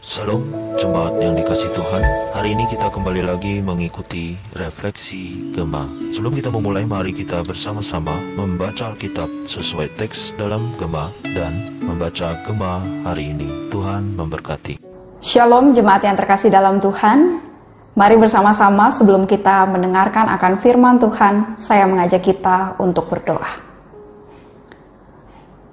Salam 0.00 0.48
jemaat 0.80 1.12
yang 1.20 1.36
dikasih 1.36 1.76
Tuhan. 1.76 2.00
Hari 2.32 2.56
ini 2.56 2.64
kita 2.72 2.88
kembali 2.88 3.20
lagi 3.20 3.60
mengikuti 3.60 4.32
refleksi 4.56 5.52
Gema 5.52 5.92
Sebelum 6.08 6.32
kita 6.32 6.48
memulai 6.48 6.88
mari 6.88 7.12
kita 7.12 7.44
bersama-sama 7.44 8.16
membaca 8.32 8.96
Alkitab 8.96 9.28
sesuai 9.44 9.92
teks 10.00 10.32
dalam 10.40 10.72
Gema 10.80 11.12
Dan 11.36 11.84
membaca 11.84 12.32
Gema 12.48 12.80
hari 13.04 13.36
ini. 13.36 13.68
Tuhan 13.68 14.16
memberkati. 14.16 14.80
Shalom 15.20 15.68
jemaat 15.76 16.00
yang 16.00 16.16
terkasih 16.16 16.48
dalam 16.48 16.80
Tuhan. 16.80 17.44
Mari 17.92 18.16
bersama-sama 18.16 18.88
sebelum 18.88 19.28
kita 19.28 19.68
mendengarkan 19.68 20.32
akan 20.32 20.64
firman 20.64 20.96
Tuhan 20.96 21.60
Saya 21.60 21.84
mengajak 21.84 22.24
kita 22.24 22.80
untuk 22.80 23.12
berdoa 23.12 23.69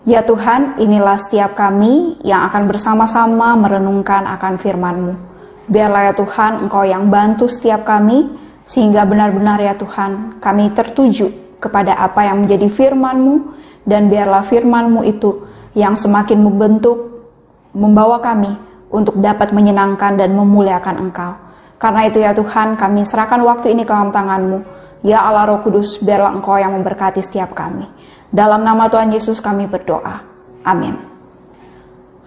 Ya 0.08 0.24
Tuhan, 0.24 0.80
inilah 0.80 1.20
setiap 1.20 1.60
kami 1.60 2.16
yang 2.24 2.48
akan 2.48 2.71
bersama-sama 2.71 3.60
merenungkan 3.60 4.24
akan 4.24 4.56
firman-Mu. 4.56 5.14
Biarlah 5.68 6.07
ya 6.07 6.14
Tuhan, 6.15 6.64
Engkau 6.64 6.88
yang 6.88 7.11
bantu 7.11 7.52
setiap 7.52 7.84
kami, 7.84 8.32
sehingga 8.64 9.04
benar-benar 9.04 9.60
ya 9.60 9.75
Tuhan, 9.75 10.39
kami 10.39 10.71
tertuju 10.71 11.60
kepada 11.60 12.00
apa 12.00 12.24
yang 12.24 12.48
menjadi 12.48 12.71
firman-Mu, 12.71 13.36
dan 13.84 14.07
biarlah 14.07 14.48
firman-Mu 14.48 15.04
itu 15.04 15.43
yang 15.75 16.00
semakin 16.00 16.39
membentuk, 16.39 17.28
membawa 17.76 18.24
kami 18.24 18.56
untuk 18.87 19.20
dapat 19.20 19.51
menyenangkan 19.51 20.15
dan 20.15 20.32
memuliakan 20.32 21.04
Engkau. 21.04 21.36
Karena 21.76 22.07
itu 22.07 22.24
ya 22.24 22.32
Tuhan, 22.32 22.79
kami 22.79 23.04
serahkan 23.04 23.43
waktu 23.43 23.76
ini 23.76 23.84
ke 23.84 23.92
dalam 23.92 24.15
tangan-Mu. 24.15 24.87
Ya 25.04 25.20
Allah 25.20 25.51
Roh 25.51 25.68
Kudus, 25.68 26.00
biarlah 26.00 26.32
Engkau 26.32 26.56
yang 26.56 26.71
memberkati 26.79 27.20
setiap 27.20 27.51
kami. 27.51 27.96
Dalam 28.27 28.67
nama 28.67 28.91
Tuhan 28.91 29.07
Yesus 29.07 29.39
kami 29.39 29.71
berdoa. 29.71 30.19
Amin. 30.67 30.99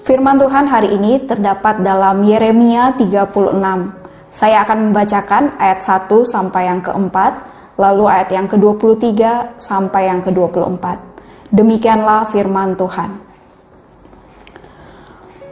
Firman 0.00 0.40
Tuhan 0.40 0.64
hari 0.64 0.96
ini 0.96 1.20
terdapat 1.28 1.84
dalam 1.84 2.24
Yeremia 2.24 2.96
36. 2.96 3.60
Saya 4.32 4.64
akan 4.64 4.90
membacakan 4.90 5.60
ayat 5.60 5.84
1 5.84 6.08
sampai 6.24 6.72
yang 6.72 6.80
keempat, 6.80 7.32
lalu 7.76 8.08
ayat 8.08 8.32
yang 8.32 8.48
ke-23 8.48 9.12
sampai 9.60 10.08
yang 10.08 10.24
ke-24. 10.24 10.84
Demikianlah 11.52 12.32
firman 12.32 12.78
Tuhan. 12.80 13.20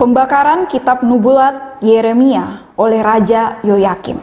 Pembakaran 0.01 0.65
kitab 0.71 1.05
nubulat 1.05 1.83
Yeremia 1.85 2.73
oleh 2.79 3.05
Raja 3.05 3.61
Yoyakim. 3.67 4.17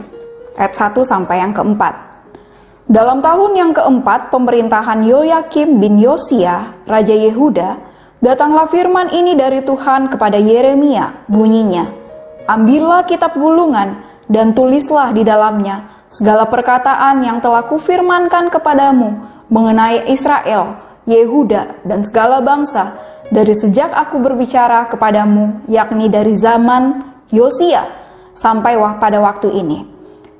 Ayat 0.57 0.73
1 0.73 1.03
sampai 1.05 1.43
yang 1.43 1.53
keempat. 1.53 2.14
Dalam 2.85 3.17
tahun 3.17 3.57
yang 3.57 3.71
keempat 3.73 4.29
pemerintahan 4.29 5.01
Yoyakim 5.01 5.81
bin 5.81 5.97
Yosia, 5.97 6.77
Raja 6.85 7.17
Yehuda, 7.17 7.81
datanglah 8.21 8.69
firman 8.69 9.09
ini 9.09 9.33
dari 9.33 9.65
Tuhan 9.65 10.05
kepada 10.13 10.37
Yeremia, 10.37 11.25
bunyinya, 11.25 11.89
Ambillah 12.45 13.09
kitab 13.09 13.33
gulungan 13.41 14.05
dan 14.29 14.53
tulislah 14.53 15.09
di 15.17 15.25
dalamnya 15.25 16.05
segala 16.13 16.45
perkataan 16.45 17.25
yang 17.25 17.41
telah 17.41 17.65
kufirmankan 17.65 18.53
kepadamu 18.53 19.17
mengenai 19.49 20.05
Israel, 20.13 20.77
Yehuda, 21.09 21.81
dan 21.89 22.05
segala 22.05 22.37
bangsa 22.45 23.01
dari 23.33 23.57
sejak 23.57 23.97
aku 23.97 24.21
berbicara 24.21 24.85
kepadamu, 24.93 25.65
yakni 25.65 26.05
dari 26.05 26.37
zaman 26.37 27.01
Yosia 27.33 27.81
sampai 28.37 28.77
pada 29.01 29.17
waktu 29.25 29.49
ini 29.57 29.94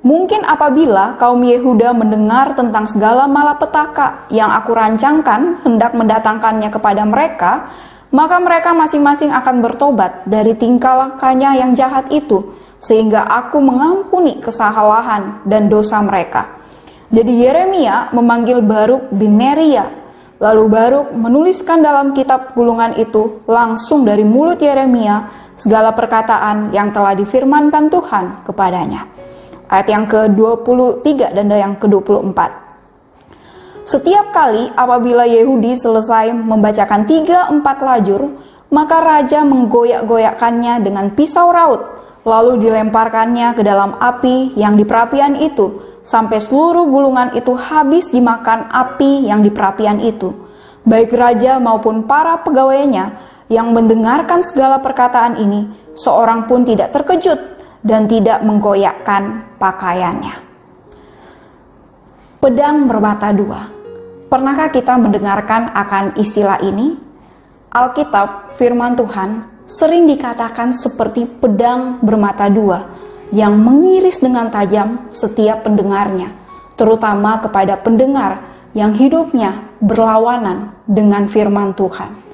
Mungkin 0.06 0.46
apabila 0.46 1.18
kaum 1.18 1.42
Yehuda 1.42 1.90
mendengar 1.90 2.54
tentang 2.54 2.86
segala 2.86 3.26
malapetaka 3.26 4.30
yang 4.30 4.54
aku 4.54 4.70
rancangkan 4.70 5.66
hendak 5.66 5.98
mendatangkannya 5.98 6.70
kepada 6.70 7.02
mereka, 7.02 7.66
maka 8.14 8.38
mereka 8.38 8.70
masing-masing 8.70 9.34
akan 9.34 9.66
bertobat 9.66 10.22
dari 10.22 10.54
tingkah 10.54 10.94
lakunya 10.94 11.58
yang 11.58 11.74
jahat 11.74 12.06
itu, 12.14 12.54
sehingga 12.78 13.26
aku 13.26 13.58
mengampuni 13.58 14.38
kesalahan 14.38 15.42
dan 15.42 15.66
dosa 15.66 15.98
mereka. 16.06 16.54
Jadi 17.10 17.42
Yeremia 17.42 18.14
memanggil 18.14 18.62
Baruk 18.62 19.10
bin 19.10 19.42
Neria, 19.42 19.90
lalu 20.38 20.70
Baruk 20.70 21.18
menuliskan 21.18 21.82
dalam 21.82 22.14
kitab 22.14 22.54
gulungan 22.54 22.94
itu 22.94 23.42
langsung 23.50 24.06
dari 24.06 24.22
mulut 24.22 24.62
Yeremia 24.62 25.50
segala 25.58 25.90
perkataan 25.90 26.70
yang 26.70 26.94
telah 26.94 27.18
difirmankan 27.18 27.90
Tuhan 27.90 28.46
kepadanya 28.46 29.25
ayat 29.70 29.88
yang 29.90 30.04
ke-23 30.06 31.34
dan 31.34 31.46
yang 31.50 31.74
ke-24. 31.78 32.38
Setiap 33.86 34.34
kali 34.34 34.66
apabila 34.74 35.30
Yehudi 35.30 35.78
selesai 35.78 36.34
membacakan 36.34 37.06
tiga 37.06 37.46
empat 37.46 37.78
lajur, 37.86 38.34
maka 38.74 38.98
raja 38.98 39.46
menggoyak-goyakkannya 39.46 40.82
dengan 40.82 41.14
pisau 41.14 41.54
raut, 41.54 41.86
lalu 42.26 42.66
dilemparkannya 42.66 43.54
ke 43.54 43.62
dalam 43.62 43.94
api 44.02 44.58
yang 44.58 44.74
di 44.74 44.82
perapian 44.82 45.38
itu, 45.38 45.98
sampai 46.02 46.42
seluruh 46.42 46.90
gulungan 46.90 47.30
itu 47.38 47.54
habis 47.54 48.10
dimakan 48.10 48.66
api 48.74 49.30
yang 49.30 49.46
di 49.46 49.54
perapian 49.54 50.02
itu. 50.02 50.34
Baik 50.82 51.14
raja 51.14 51.62
maupun 51.62 52.10
para 52.10 52.42
pegawainya 52.42 53.14
yang 53.46 53.70
mendengarkan 53.70 54.42
segala 54.42 54.82
perkataan 54.82 55.38
ini, 55.38 55.70
seorang 55.94 56.50
pun 56.50 56.66
tidak 56.66 56.90
terkejut 56.90 57.55
dan 57.86 58.10
tidak 58.10 58.42
menggoyakkan 58.42 59.54
pakaiannya. 59.62 60.34
Pedang 62.42 62.90
bermata 62.90 63.30
dua. 63.30 63.70
Pernahkah 64.26 64.74
kita 64.74 64.98
mendengarkan 64.98 65.70
akan 65.70 66.18
istilah 66.18 66.58
ini? 66.66 66.98
Alkitab, 67.70 68.58
firman 68.58 68.98
Tuhan, 68.98 69.62
sering 69.62 70.10
dikatakan 70.10 70.74
seperti 70.74 71.30
pedang 71.30 72.02
bermata 72.02 72.50
dua 72.50 72.90
yang 73.30 73.54
mengiris 73.54 74.18
dengan 74.18 74.50
tajam 74.50 75.06
setiap 75.14 75.62
pendengarnya, 75.62 76.34
terutama 76.74 77.38
kepada 77.38 77.78
pendengar 77.78 78.42
yang 78.74 78.94
hidupnya 78.94 79.78
berlawanan 79.78 80.74
dengan 80.86 81.30
firman 81.30 81.70
Tuhan. 81.74 82.25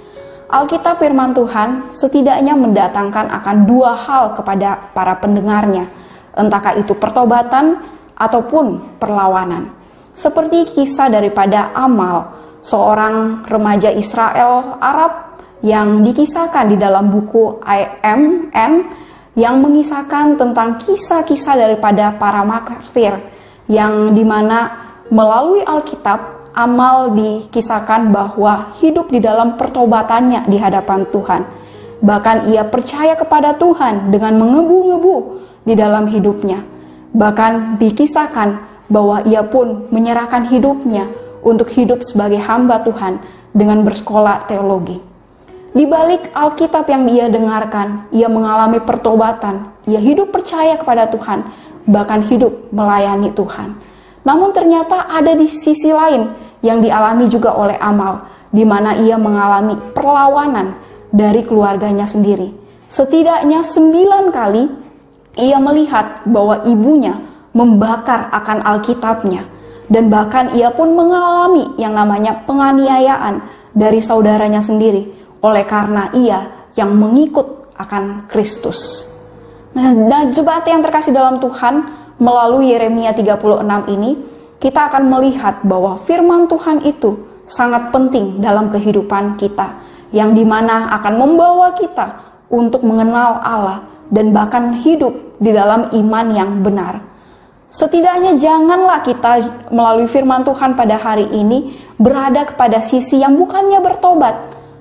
Alkitab 0.52 1.00
firman 1.00 1.32
Tuhan 1.32 1.88
setidaknya 1.88 2.52
mendatangkan 2.52 3.32
akan 3.40 3.56
dua 3.64 3.96
hal 3.96 4.36
kepada 4.36 4.92
para 4.92 5.16
pendengarnya, 5.16 5.88
entahkah 6.36 6.76
itu 6.76 6.92
pertobatan 6.92 7.80
ataupun 8.12 9.00
perlawanan. 9.00 9.72
Seperti 10.12 10.76
kisah 10.76 11.08
daripada 11.08 11.72
Amal, 11.72 12.36
seorang 12.60 13.48
remaja 13.48 13.96
Israel 13.96 14.76
Arab 14.76 15.40
yang 15.64 16.04
dikisahkan 16.04 16.68
di 16.68 16.76
dalam 16.76 17.08
buku 17.08 17.64
IMN 17.64 18.72
yang 19.32 19.56
mengisahkan 19.56 20.36
tentang 20.36 20.76
kisah-kisah 20.76 21.56
daripada 21.56 22.12
para 22.20 22.44
martir 22.44 23.16
yang 23.72 24.12
di 24.12 24.20
mana 24.20 24.68
melalui 25.08 25.64
Alkitab 25.64 26.41
Amal 26.52 27.16
dikisahkan 27.16 28.12
bahwa 28.12 28.76
hidup 28.76 29.08
di 29.08 29.24
dalam 29.24 29.56
pertobatannya 29.56 30.44
di 30.52 30.60
hadapan 30.60 31.08
Tuhan. 31.08 31.42
Bahkan 32.04 32.52
ia 32.52 32.68
percaya 32.68 33.16
kepada 33.16 33.56
Tuhan 33.56 34.12
dengan 34.12 34.36
mengebu-ngebu 34.36 35.16
di 35.64 35.72
dalam 35.72 36.12
hidupnya. 36.12 36.60
Bahkan 37.16 37.80
dikisahkan 37.80 38.48
bahwa 38.92 39.24
ia 39.24 39.40
pun 39.40 39.88
menyerahkan 39.88 40.44
hidupnya 40.52 41.08
untuk 41.40 41.72
hidup 41.72 42.04
sebagai 42.04 42.44
hamba 42.44 42.84
Tuhan 42.84 43.16
dengan 43.56 43.80
bersekolah 43.80 44.44
teologi. 44.44 45.00
Di 45.72 45.88
balik 45.88 46.36
Alkitab 46.36 46.84
yang 46.84 47.08
ia 47.08 47.32
dengarkan, 47.32 48.12
ia 48.12 48.28
mengalami 48.28 48.76
pertobatan, 48.76 49.72
ia 49.88 49.96
hidup 49.96 50.28
percaya 50.28 50.76
kepada 50.76 51.08
Tuhan, 51.08 51.48
bahkan 51.88 52.20
hidup 52.28 52.68
melayani 52.68 53.32
Tuhan. 53.32 53.72
Namun 54.22 54.54
ternyata 54.54 55.10
ada 55.10 55.34
di 55.34 55.50
sisi 55.50 55.90
lain 55.90 56.30
yang 56.62 56.78
dialami 56.78 57.26
juga 57.26 57.58
oleh 57.58 57.74
Amal, 57.78 58.22
di 58.54 58.62
mana 58.62 58.94
ia 58.94 59.18
mengalami 59.18 59.74
perlawanan 59.92 60.78
dari 61.10 61.42
keluarganya 61.42 62.06
sendiri. 62.06 62.54
Setidaknya 62.86 63.64
sembilan 63.66 64.24
kali 64.30 64.62
ia 65.42 65.58
melihat 65.58 66.22
bahwa 66.28 66.62
ibunya 66.68 67.18
membakar 67.52 68.30
akan 68.30 68.62
Alkitabnya, 68.62 69.42
dan 69.88 70.08
bahkan 70.08 70.52
ia 70.56 70.72
pun 70.72 70.92
mengalami 70.92 71.76
yang 71.76 71.92
namanya 71.92 72.44
penganiayaan 72.48 73.44
dari 73.72 74.00
saudaranya 74.00 74.60
sendiri 74.60 75.08
oleh 75.42 75.64
karena 75.66 76.12
ia 76.14 76.68
yang 76.78 76.94
mengikut 76.96 77.74
akan 77.76 78.28
Kristus. 78.28 79.08
Nah, 79.72 79.92
nah 79.96 80.28
jemaat 80.28 80.68
yang 80.68 80.84
terkasih 80.84 81.16
dalam 81.16 81.40
Tuhan, 81.40 82.01
melalui 82.22 82.70
Yeremia 82.70 83.10
36 83.10 83.90
ini, 83.90 84.14
kita 84.62 84.94
akan 84.94 85.10
melihat 85.10 85.58
bahwa 85.66 85.98
firman 86.06 86.46
Tuhan 86.46 86.86
itu 86.86 87.18
sangat 87.42 87.90
penting 87.90 88.38
dalam 88.38 88.70
kehidupan 88.70 89.34
kita, 89.34 89.82
yang 90.14 90.30
di 90.30 90.46
mana 90.46 90.94
akan 91.02 91.18
membawa 91.18 91.74
kita 91.74 92.22
untuk 92.46 92.86
mengenal 92.86 93.42
Allah 93.42 93.82
dan 94.06 94.30
bahkan 94.30 94.78
hidup 94.78 95.34
di 95.42 95.50
dalam 95.50 95.90
iman 95.90 96.26
yang 96.30 96.62
benar. 96.62 97.02
Setidaknya 97.72 98.38
janganlah 98.38 99.02
kita 99.02 99.42
melalui 99.74 100.06
firman 100.06 100.46
Tuhan 100.46 100.78
pada 100.78 101.00
hari 101.00 101.26
ini 101.34 101.74
berada 101.98 102.46
kepada 102.46 102.78
sisi 102.78 103.18
yang 103.18 103.34
bukannya 103.34 103.82
bertobat, 103.82 104.36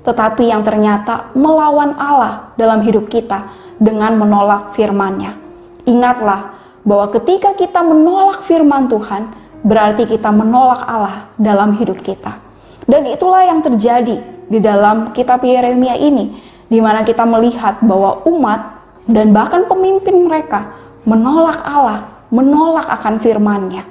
tetapi 0.06 0.52
yang 0.52 0.62
ternyata 0.62 1.34
melawan 1.34 1.98
Allah 1.98 2.54
dalam 2.54 2.86
hidup 2.86 3.10
kita 3.10 3.50
dengan 3.82 4.20
menolak 4.20 4.76
firman-Nya. 4.78 5.32
Ingatlah 5.88 6.61
bahwa 6.82 7.10
ketika 7.14 7.54
kita 7.54 7.82
menolak 7.86 8.42
firman 8.46 8.90
Tuhan, 8.90 9.30
berarti 9.62 10.10
kita 10.10 10.34
menolak 10.34 10.82
Allah 10.86 11.30
dalam 11.38 11.78
hidup 11.78 12.02
kita. 12.02 12.42
Dan 12.90 13.06
itulah 13.06 13.46
yang 13.46 13.62
terjadi 13.62 14.18
di 14.50 14.60
dalam 14.60 15.14
kitab 15.14 15.46
Yeremia 15.46 15.96
ini, 15.96 16.34
di 16.68 16.80
mana 16.82 17.06
kita 17.06 17.24
melihat 17.24 17.80
bahwa 17.86 18.26
umat 18.26 18.82
dan 19.06 19.32
bahkan 19.32 19.70
pemimpin 19.70 20.26
mereka 20.26 20.74
menolak 21.06 21.62
Allah, 21.64 22.10
menolak 22.34 22.90
akan 22.90 23.22
firman-Nya. 23.22 23.84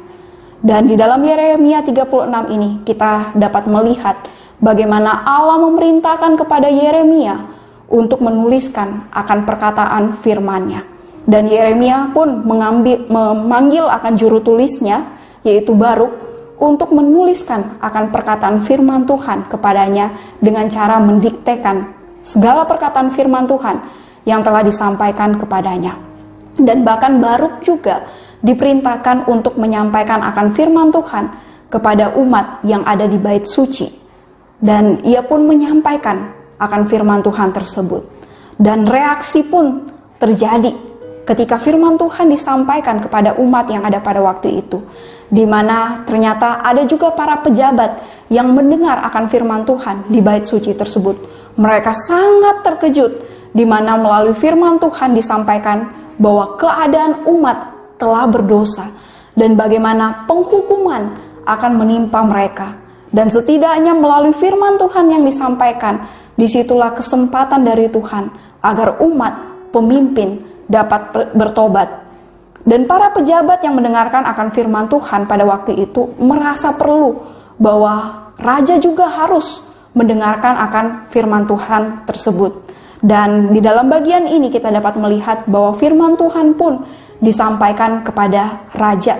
Dan 0.60 0.90
di 0.90 0.94
dalam 0.98 1.24
Yeremia 1.24 1.80
36 1.80 2.52
ini 2.52 2.84
kita 2.84 3.32
dapat 3.32 3.64
melihat 3.64 4.20
bagaimana 4.60 5.24
Allah 5.24 5.56
memerintahkan 5.64 6.36
kepada 6.36 6.68
Yeremia 6.68 7.40
untuk 7.88 8.20
menuliskan 8.20 9.08
akan 9.08 9.48
perkataan 9.48 10.20
firman-Nya. 10.20 10.99
Dan 11.30 11.46
Yeremia 11.46 12.10
pun 12.10 12.42
mengambil, 12.42 13.06
memanggil 13.06 13.86
akan 13.86 14.18
juru 14.18 14.42
tulisnya, 14.42 15.06
yaitu 15.46 15.78
Baruk, 15.78 16.10
untuk 16.58 16.90
menuliskan 16.90 17.78
akan 17.78 18.10
perkataan 18.10 18.66
firman 18.66 19.06
Tuhan 19.06 19.46
kepadanya 19.46 20.10
dengan 20.42 20.66
cara 20.66 20.98
mendiktekan 20.98 21.86
segala 22.20 22.66
perkataan 22.66 23.14
firman 23.14 23.46
Tuhan 23.46 23.78
yang 24.26 24.42
telah 24.42 24.66
disampaikan 24.66 25.38
kepadanya. 25.38 25.94
Dan 26.58 26.82
bahkan 26.82 27.22
Baruk 27.22 27.62
juga 27.62 28.10
diperintahkan 28.42 29.30
untuk 29.30 29.54
menyampaikan 29.56 30.20
akan 30.20 30.52
firman 30.52 30.90
Tuhan 30.90 31.24
kepada 31.70 32.18
umat 32.18 32.60
yang 32.66 32.82
ada 32.82 33.06
di 33.06 33.16
bait 33.16 33.46
suci. 33.46 33.86
Dan 34.60 35.00
ia 35.06 35.24
pun 35.24 35.46
menyampaikan 35.46 36.28
akan 36.60 36.82
firman 36.90 37.24
Tuhan 37.24 37.54
tersebut. 37.54 38.02
Dan 38.60 38.84
reaksi 38.84 39.48
pun 39.48 39.88
terjadi 40.20 40.89
ketika 41.30 41.62
firman 41.62 41.94
Tuhan 41.94 42.26
disampaikan 42.26 42.98
kepada 42.98 43.38
umat 43.38 43.70
yang 43.70 43.86
ada 43.86 44.02
pada 44.02 44.18
waktu 44.18 44.66
itu 44.66 44.82
di 45.30 45.46
mana 45.46 46.02
ternyata 46.02 46.58
ada 46.58 46.82
juga 46.82 47.14
para 47.14 47.38
pejabat 47.38 48.02
yang 48.26 48.50
mendengar 48.50 48.98
akan 49.06 49.30
firman 49.30 49.62
Tuhan 49.62 50.10
di 50.10 50.18
bait 50.18 50.42
suci 50.42 50.74
tersebut. 50.74 51.14
Mereka 51.54 51.94
sangat 51.94 52.66
terkejut 52.66 53.12
di 53.54 53.62
mana 53.62 53.94
melalui 53.94 54.34
firman 54.34 54.82
Tuhan 54.82 55.14
disampaikan 55.14 55.86
bahwa 56.18 56.58
keadaan 56.58 57.26
umat 57.30 57.58
telah 57.98 58.26
berdosa 58.26 58.90
dan 59.38 59.54
bagaimana 59.54 60.26
penghukuman 60.26 61.14
akan 61.46 61.72
menimpa 61.78 62.26
mereka. 62.26 62.74
Dan 63.10 63.26
setidaknya 63.26 63.90
melalui 63.94 64.30
firman 64.30 64.78
Tuhan 64.78 65.10
yang 65.10 65.26
disampaikan, 65.26 66.06
di 66.38 66.46
situlah 66.46 66.94
kesempatan 66.94 67.66
dari 67.66 67.90
Tuhan 67.90 68.30
agar 68.62 69.02
umat 69.02 69.59
pemimpin 69.70 70.42
dapat 70.70 71.34
bertobat 71.34 72.10
dan 72.60 72.84
para 72.84 73.08
pejabat 73.16 73.64
yang 73.64 73.72
mendengarkan 73.72 74.20
akan 74.28 74.52
firman 74.52 74.84
Tuhan 74.86 75.24
pada 75.24 75.48
waktu 75.48 75.80
itu 75.80 76.12
merasa 76.20 76.76
perlu 76.76 77.24
bahwa 77.56 78.28
raja 78.36 78.76
juga 78.76 79.08
harus 79.08 79.64
mendengarkan 79.96 80.60
akan 80.68 80.86
firman 81.08 81.48
Tuhan 81.48 82.04
tersebut. 82.04 82.68
Dan 83.00 83.56
di 83.56 83.64
dalam 83.64 83.88
bagian 83.88 84.28
ini 84.28 84.52
kita 84.52 84.68
dapat 84.68 85.00
melihat 85.00 85.48
bahwa 85.48 85.72
firman 85.72 86.20
Tuhan 86.20 86.52
pun 86.52 86.84
disampaikan 87.16 88.04
kepada 88.04 88.68
raja, 88.76 89.16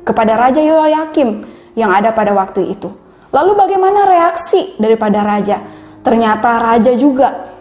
kepada 0.00 0.32
Raja 0.36 0.64
Yoyakim 0.64 1.44
yang 1.76 1.92
ada 1.92 2.08
pada 2.16 2.32
waktu 2.32 2.72
itu. 2.72 2.88
Lalu 3.32 3.52
bagaimana 3.52 4.08
reaksi 4.08 4.76
daripada 4.80 5.20
raja? 5.20 5.60
Ternyata 6.00 6.56
raja 6.56 6.92
juga 6.96 7.51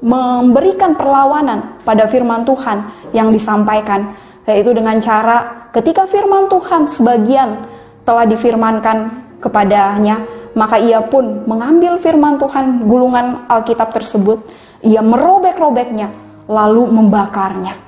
memberikan 0.00 0.96
perlawanan 0.96 1.80
pada 1.84 2.08
firman 2.08 2.44
Tuhan 2.48 2.88
yang 3.12 3.28
disampaikan 3.28 4.16
yaitu 4.48 4.72
dengan 4.72 4.96
cara 4.98 5.68
ketika 5.70 6.08
firman 6.08 6.48
Tuhan 6.50 6.88
sebagian 6.88 7.68
telah 8.02 8.26
difirmankan 8.26 9.12
kepadanya, 9.38 10.24
maka 10.56 10.80
ia 10.80 10.98
pun 11.04 11.46
mengambil 11.46 12.00
firman 12.00 12.40
Tuhan 12.40 12.88
gulungan 12.88 13.46
Alkitab 13.46 13.94
tersebut, 13.94 14.42
ia 14.82 15.04
merobek-robeknya 15.04 16.10
lalu 16.50 16.90
membakarnya. 16.90 17.78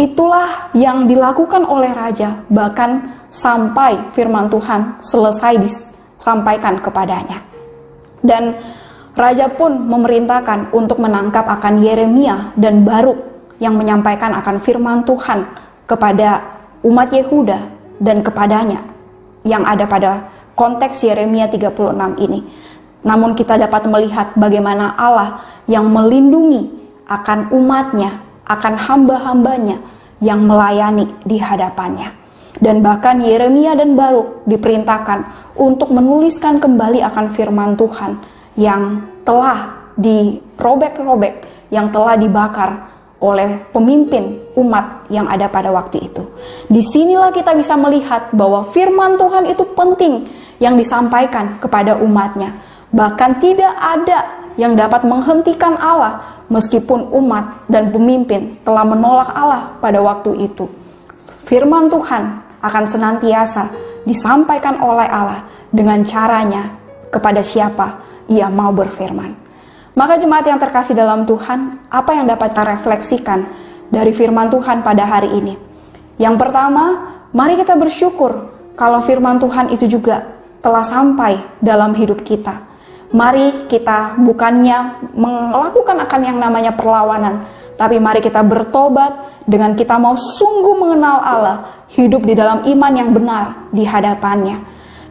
Itulah 0.00 0.72
yang 0.72 1.04
dilakukan 1.04 1.68
oleh 1.68 1.92
raja, 1.92 2.42
bahkan 2.48 3.12
sampai 3.28 4.12
firman 4.16 4.48
Tuhan 4.48 4.98
selesai 5.04 5.60
disampaikan 5.60 6.80
kepadanya. 6.80 7.44
Dan 8.24 8.56
raja 9.12 9.48
pun 9.52 9.76
memerintahkan 9.76 10.72
untuk 10.72 11.00
menangkap 11.00 11.44
akan 11.44 11.84
Yeremia 11.84 12.56
dan 12.56 12.84
Baruk 12.84 13.18
yang 13.60 13.76
menyampaikan 13.76 14.32
akan 14.40 14.58
firman 14.58 15.04
Tuhan 15.04 15.44
kepada 15.84 16.42
umat 16.82 17.12
Yehuda 17.12 17.58
dan 18.00 18.24
kepadanya 18.24 18.82
yang 19.46 19.62
ada 19.62 19.84
pada 19.86 20.26
konteks 20.56 21.04
Yeremia 21.04 21.46
36 21.52 22.18
ini. 22.18 22.40
Namun 23.02 23.34
kita 23.34 23.58
dapat 23.58 23.86
melihat 23.90 24.32
bagaimana 24.38 24.94
Allah 24.94 25.42
yang 25.66 25.90
melindungi 25.90 26.70
akan 27.06 27.50
umatnya, 27.50 28.22
akan 28.46 28.74
hamba-hambanya 28.78 29.82
yang 30.22 30.46
melayani 30.46 31.10
di 31.26 31.36
hadapannya. 31.42 32.14
Dan 32.62 32.78
bahkan 32.78 33.18
Yeremia 33.18 33.74
dan 33.74 33.98
Baruk 33.98 34.46
diperintahkan 34.46 35.26
untuk 35.58 35.90
menuliskan 35.90 36.62
kembali 36.62 37.02
akan 37.02 37.26
firman 37.34 37.74
Tuhan 37.74 38.31
yang 38.56 39.04
telah 39.24 39.92
dirobek-robek, 39.96 41.68
yang 41.72 41.88
telah 41.92 42.16
dibakar 42.16 42.92
oleh 43.22 43.62
pemimpin 43.70 44.42
umat 44.58 45.06
yang 45.06 45.30
ada 45.30 45.46
pada 45.46 45.70
waktu 45.70 46.10
itu. 46.10 46.26
Di 46.66 46.82
sinilah 46.82 47.30
kita 47.30 47.54
bisa 47.54 47.78
melihat 47.78 48.34
bahwa 48.34 48.66
firman 48.74 49.14
Tuhan 49.14 49.46
itu 49.46 49.62
penting 49.78 50.26
yang 50.58 50.74
disampaikan 50.74 51.62
kepada 51.62 51.94
umatnya. 52.02 52.50
Bahkan 52.90 53.30
tidak 53.38 53.72
ada 53.78 54.18
yang 54.58 54.76
dapat 54.76 55.06
menghentikan 55.06 55.78
Allah 55.78 56.44
meskipun 56.50 57.08
umat 57.14 57.64
dan 57.70 57.88
pemimpin 57.88 58.58
telah 58.66 58.84
menolak 58.84 59.30
Allah 59.32 59.72
pada 59.80 60.02
waktu 60.02 60.44
itu. 60.44 60.68
Firman 61.46 61.88
Tuhan 61.88 62.42
akan 62.60 62.84
senantiasa 62.84 63.70
disampaikan 64.02 64.82
oleh 64.82 65.06
Allah 65.08 65.46
dengan 65.70 66.02
caranya 66.02 66.74
kepada 67.08 67.40
siapa 67.40 68.11
ia 68.32 68.48
mau 68.48 68.72
berfirman. 68.72 69.36
Maka 69.92 70.16
jemaat 70.16 70.48
yang 70.48 70.56
terkasih 70.56 70.96
dalam 70.96 71.28
Tuhan, 71.28 71.84
apa 71.92 72.16
yang 72.16 72.24
dapat 72.24 72.56
kita 72.56 72.64
refleksikan 72.64 73.44
dari 73.92 74.16
firman 74.16 74.48
Tuhan 74.48 74.80
pada 74.80 75.04
hari 75.04 75.36
ini? 75.36 75.54
Yang 76.16 76.40
pertama, 76.40 77.12
mari 77.36 77.60
kita 77.60 77.76
bersyukur 77.76 78.48
kalau 78.72 79.04
firman 79.04 79.36
Tuhan 79.36 79.68
itu 79.68 79.84
juga 79.84 80.32
telah 80.64 80.80
sampai 80.80 81.36
dalam 81.60 81.92
hidup 81.92 82.24
kita. 82.24 82.64
Mari 83.12 83.68
kita 83.68 84.16
bukannya 84.16 85.04
melakukan 85.12 86.00
akan 86.08 86.20
yang 86.24 86.38
namanya 86.40 86.72
perlawanan, 86.72 87.44
tapi 87.76 88.00
mari 88.00 88.24
kita 88.24 88.40
bertobat 88.40 89.44
dengan 89.44 89.76
kita 89.76 90.00
mau 90.00 90.16
sungguh 90.16 90.72
mengenal 90.72 91.20
Allah, 91.20 91.56
hidup 91.92 92.24
di 92.24 92.32
dalam 92.32 92.64
iman 92.64 92.92
yang 92.96 93.12
benar 93.12 93.68
di 93.68 93.84
hadapannya. 93.84 94.56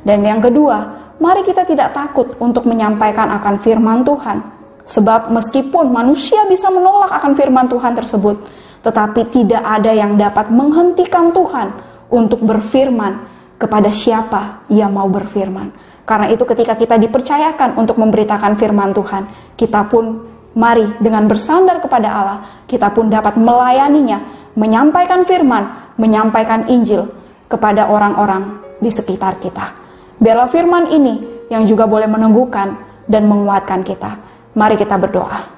Dan 0.02 0.26
yang 0.26 0.42
kedua, 0.42 1.01
mari 1.22 1.46
kita 1.46 1.64
tidak 1.70 1.94
takut 1.94 2.34
untuk 2.42 2.66
menyampaikan 2.66 3.30
akan 3.38 3.62
firman 3.62 4.02
Tuhan, 4.02 4.62
Sebab 4.82 5.30
meskipun 5.30 5.94
manusia 5.94 6.42
bisa 6.50 6.74
menolak 6.74 7.14
akan 7.14 7.38
firman 7.38 7.70
Tuhan 7.70 7.94
tersebut, 7.94 8.36
tetapi 8.82 9.30
tidak 9.30 9.62
ada 9.62 9.94
yang 9.94 10.18
dapat 10.18 10.50
menghentikan 10.50 11.30
Tuhan 11.30 11.70
untuk 12.10 12.42
berfirman 12.42 13.22
kepada 13.62 13.94
siapa 13.94 14.66
ia 14.74 14.90
mau 14.90 15.06
berfirman. 15.06 15.70
Karena 16.02 16.34
itu 16.34 16.44
ketika 16.50 16.74
kita 16.74 16.98
dipercayakan 16.98 17.78
untuk 17.78 18.02
memberitakan 18.02 18.58
firman 18.58 18.90
Tuhan, 18.92 19.54
kita 19.54 19.86
pun 19.86 20.26
mari 20.58 20.98
dengan 20.98 21.30
bersandar 21.30 21.78
kepada 21.78 22.10
Allah, 22.10 22.40
kita 22.66 22.90
pun 22.90 23.08
dapat 23.08 23.38
melayaninya, 23.38 24.18
menyampaikan 24.58 25.24
firman, 25.30 25.94
menyampaikan 26.02 26.66
Injil 26.68 27.06
kepada 27.46 27.86
orang-orang 27.86 28.60
di 28.82 28.90
sekitar 28.90 29.38
kita. 29.38 29.81
Biarlah 30.22 30.46
firman 30.54 30.94
ini 30.94 31.18
yang 31.50 31.66
juga 31.66 31.90
boleh 31.90 32.06
meneguhkan 32.06 32.78
dan 33.10 33.26
menguatkan 33.26 33.82
kita. 33.82 34.22
Mari 34.54 34.78
kita 34.78 35.02
berdoa. 35.02 35.50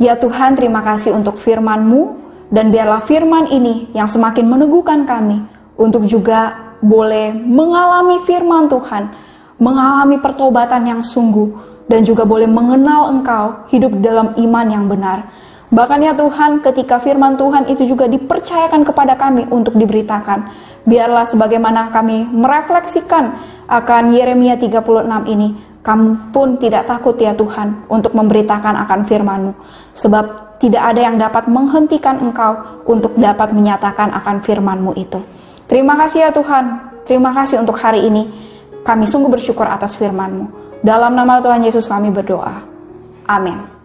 Ya 0.00 0.18
Tuhan, 0.18 0.58
terima 0.58 0.82
kasih 0.82 1.14
untuk 1.14 1.38
firman-Mu 1.38 2.18
dan 2.50 2.74
biarlah 2.74 3.04
firman 3.04 3.46
ini 3.46 3.94
yang 3.94 4.10
semakin 4.10 4.48
meneguhkan 4.48 5.06
kami 5.06 5.44
untuk 5.78 6.08
juga 6.10 6.74
boleh 6.82 7.30
mengalami 7.36 8.18
firman 8.26 8.66
Tuhan, 8.66 9.12
mengalami 9.60 10.18
pertobatan 10.18 10.82
yang 10.88 11.00
sungguh 11.04 11.52
dan 11.86 12.02
juga 12.02 12.24
boleh 12.26 12.48
mengenal 12.48 13.12
Engkau 13.12 13.68
hidup 13.70 14.00
dalam 14.00 14.34
iman 14.34 14.66
yang 14.66 14.88
benar. 14.88 15.30
Bahkan 15.70 15.98
ya 16.02 16.16
Tuhan, 16.18 16.64
ketika 16.66 16.98
firman 16.98 17.38
Tuhan 17.38 17.70
itu 17.70 17.86
juga 17.86 18.10
dipercayakan 18.10 18.82
kepada 18.82 19.14
kami 19.14 19.46
untuk 19.54 19.78
diberitakan, 19.78 20.50
biarlah 20.84 21.24
sebagaimana 21.28 21.92
kami 21.92 22.28
merefleksikan 22.28 23.24
akan 23.70 24.02
Yeremia 24.12 24.58
36 24.58 24.80
ini, 25.30 25.48
Kamu 25.80 26.28
pun 26.28 26.60
tidak 26.60 26.84
takut 26.84 27.16
ya 27.16 27.32
Tuhan 27.32 27.88
untuk 27.88 28.12
memberitakan 28.12 28.84
akan 28.84 29.00
firman-Mu, 29.08 29.52
sebab 29.96 30.60
tidak 30.60 30.92
ada 30.92 31.00
yang 31.08 31.16
dapat 31.16 31.48
menghentikan 31.48 32.20
Engkau 32.20 32.84
untuk 32.84 33.16
dapat 33.16 33.56
menyatakan 33.56 34.12
akan 34.12 34.44
firman-Mu 34.44 34.92
itu. 35.00 35.24
Terima 35.64 35.96
kasih 35.96 36.28
ya 36.28 36.30
Tuhan, 36.36 36.64
terima 37.08 37.32
kasih 37.32 37.64
untuk 37.64 37.80
hari 37.80 38.04
ini. 38.04 38.28
Kami 38.84 39.08
sungguh 39.08 39.32
bersyukur 39.32 39.64
atas 39.64 39.96
firman-Mu. 39.96 40.76
Dalam 40.84 41.16
nama 41.16 41.40
Tuhan 41.40 41.64
Yesus 41.64 41.88
kami 41.88 42.12
berdoa. 42.12 42.60
Amin. 43.24 43.79